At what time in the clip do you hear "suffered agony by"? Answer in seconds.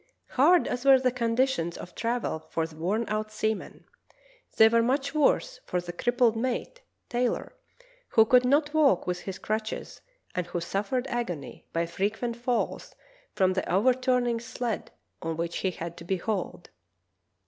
10.59-11.85